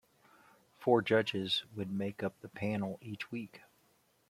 Four 0.79 1.03
judges 1.03 1.63
would 1.75 1.91
make 1.91 2.23
up 2.23 2.41
the 2.41 2.49
panel 2.49 2.97
each 3.03 3.31
week. 3.31 3.61